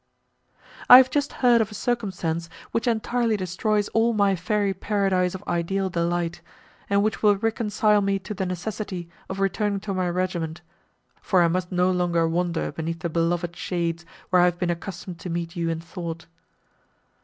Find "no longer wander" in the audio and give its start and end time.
11.71-12.71